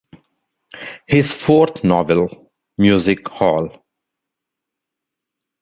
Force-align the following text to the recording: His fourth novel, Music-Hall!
His 1.05 1.35
fourth 1.35 1.83
novel, 1.83 2.49
Music-Hall! 2.75 3.83